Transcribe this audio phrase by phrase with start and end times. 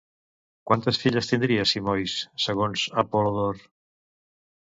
[0.69, 2.15] Quantes filles tindria Simois,
[2.45, 3.61] segons Apol·lodor?